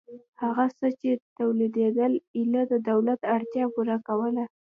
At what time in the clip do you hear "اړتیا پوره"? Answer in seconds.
3.35-3.97